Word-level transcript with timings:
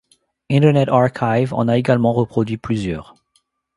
Internet 0.49 0.89
Archive 0.89 1.53
en 1.53 1.67
a 1.67 1.77
également 1.77 2.11
reproduit 2.11 2.57
plusieurs. 2.57 3.15